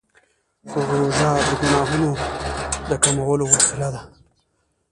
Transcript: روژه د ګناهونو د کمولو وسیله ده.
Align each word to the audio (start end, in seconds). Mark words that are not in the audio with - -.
روژه 0.99 1.31
د 1.47 1.51
ګناهونو 1.61 2.09
د 2.89 2.91
کمولو 3.03 3.45
وسیله 3.51 3.89
ده. 3.93 4.01